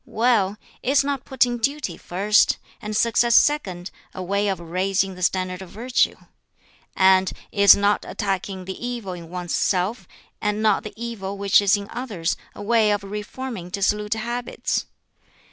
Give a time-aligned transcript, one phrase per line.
[0.03, 5.61] "Well, is not putting duty first, and success second, a way of raising the standard
[5.61, 6.15] of virtue?
[6.95, 10.07] And is not attacking the evil in one's self,
[10.41, 14.87] and not the evil which is in others, a way of reforming dissolute habits?